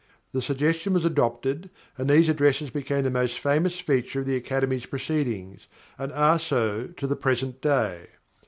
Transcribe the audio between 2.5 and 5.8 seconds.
became the most famous feature of the Academy's proceedings